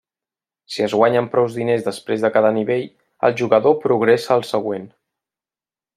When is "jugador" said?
3.43-3.79